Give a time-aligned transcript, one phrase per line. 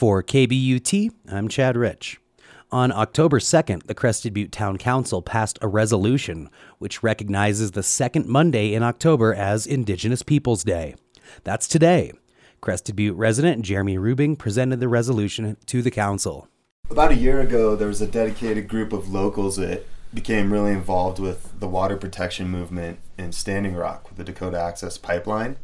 [0.00, 2.22] For KBUT, I'm Chad Rich.
[2.72, 8.24] On October 2nd, the Crested Butte Town Council passed a resolution which recognizes the second
[8.24, 10.94] Monday in October as Indigenous Peoples Day.
[11.44, 12.12] That's today.
[12.62, 16.48] Crested Butte resident Jeremy Rubing presented the resolution to the council.
[16.88, 21.18] About a year ago, there was a dedicated group of locals that became really involved
[21.18, 25.58] with the water protection movement in Standing Rock with the Dakota Access Pipeline.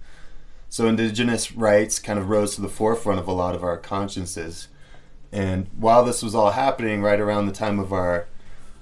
[0.77, 4.68] So indigenous rights kind of rose to the forefront of a lot of our consciences.
[5.32, 8.27] And while this was all happening right around the time of our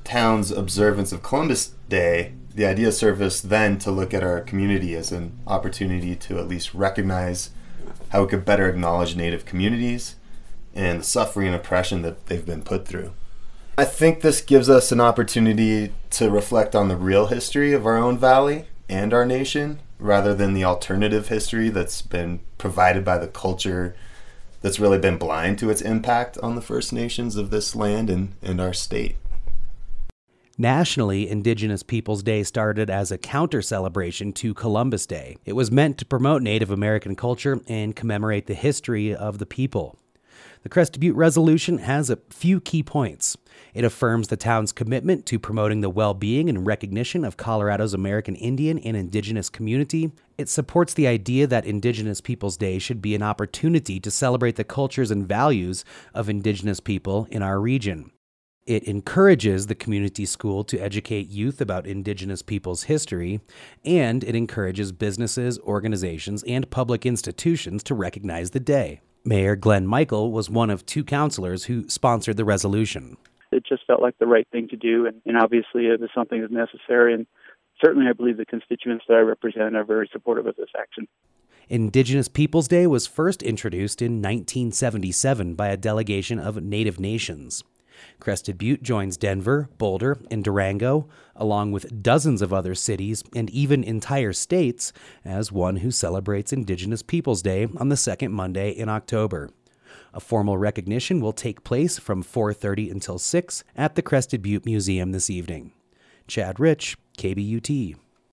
[0.03, 5.13] town's observance of Columbus Day, the idea surfaced then to look at our community as
[5.13, 7.51] an opportunity to at least recognize
[8.09, 10.17] how we could better acknowledge Native communities
[10.75, 13.13] and the suffering and oppression that they've been put through.
[13.79, 17.97] I think this gives us an opportunity to reflect on the real history of our
[17.97, 23.27] own valley and our nation rather than the alternative history that's been provided by the
[23.27, 23.97] culture
[24.61, 28.35] that's really been blind to its impact on the First Nations of this land and,
[28.43, 29.17] and our state.
[30.59, 35.39] Nationally, Indigenous Peoples Day started as a counter celebration to Columbus Day.
[35.47, 39.99] It was meant to promote Native American culture and commemorate the history of the people.
[40.65, 43.39] The Crested Butte resolution has a few key points.
[43.75, 48.37] It affirms the town's commitment to promoting the well being and recognition of Colorado's American
[48.37, 50.13] Indian and Indigenous community.
[50.39, 54.65] It supports the idea that Indigenous Peoples Day should be an opportunity to celebrate the
[54.65, 58.11] cultures and values of Indigenous people in our region.
[58.67, 63.41] It encourages the community school to educate youth about Indigenous peoples' history,
[63.85, 69.01] and it encourages businesses, organizations, and public institutions to recognize the day.
[69.23, 73.19] Mayor Glenn Michel was one of two councilors who sponsored the resolution.
[73.65, 76.41] It just felt like the right thing to do, and, and obviously it was something
[76.41, 77.15] that's necessary.
[77.15, 77.27] And
[77.83, 81.09] certainly, I believe the constituents that I represent are very supportive of this action.
[81.69, 87.65] Indigenous Peoples Day was first introduced in 1977 by a delegation of Native nations.
[88.21, 93.85] Crested Butte joins Denver, Boulder, and Durango, along with dozens of other cities and even
[93.85, 94.93] entire states,
[95.25, 99.49] as one who celebrates Indigenous Peoples Day on the second Monday in October.
[100.13, 105.13] A formal recognition will take place from 4:30 until 6 at the Crested Butte Museum
[105.13, 105.73] this evening.
[106.27, 107.97] Chad Rich, KBUT.